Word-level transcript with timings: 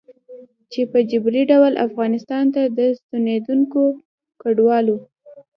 چې 0.71 0.81
په 0.91 0.99
جبري 1.11 1.43
ډول 1.51 1.73
افغانستان 1.87 2.45
ته 2.55 2.61
د 2.77 2.79
ستنېدونکو 2.99 3.81
کډوالو 4.41 4.97